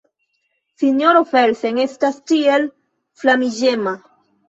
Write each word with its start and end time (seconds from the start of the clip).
Sinjoro 0.83 1.21
Felsen 1.35 1.79
estas 1.85 2.19
tiel 2.33 2.69
flamiĝema. 3.23 3.99